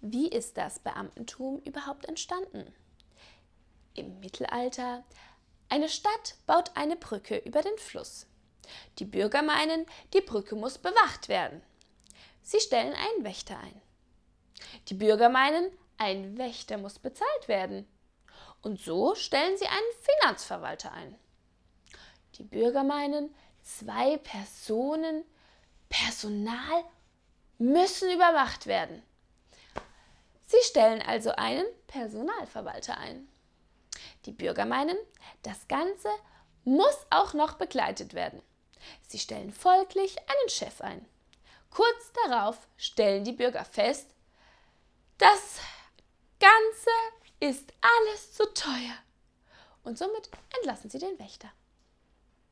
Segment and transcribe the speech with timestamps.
[0.00, 2.72] Wie ist das Beamtentum überhaupt entstanden?
[3.94, 5.04] Im Mittelalter
[5.68, 8.26] eine Stadt baut eine Brücke über den Fluss.
[8.98, 11.62] Die Bürger meinen, die Brücke muss bewacht werden.
[12.42, 13.82] Sie stellen einen Wächter ein.
[14.88, 17.86] Die Bürger meinen, ein Wächter muss bezahlt werden.
[18.62, 21.16] Und so stellen sie einen Finanzverwalter ein.
[22.36, 25.24] Die Bürger meinen, zwei Personen,
[25.88, 26.84] Personal
[27.58, 29.02] müssen überwacht werden.
[30.48, 33.28] Sie stellen also einen Personalverwalter ein.
[34.24, 34.96] Die Bürger meinen,
[35.42, 36.08] das Ganze
[36.64, 38.40] muss auch noch begleitet werden.
[39.06, 41.04] Sie stellen folglich einen Chef ein.
[41.70, 44.14] Kurz darauf stellen die Bürger fest,
[45.18, 45.58] das
[46.40, 46.90] Ganze
[47.40, 48.96] ist alles zu teuer.
[49.84, 51.52] Und somit entlassen sie den Wächter.